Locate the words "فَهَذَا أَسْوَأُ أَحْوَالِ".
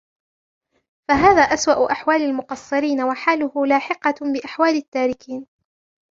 1.07-2.21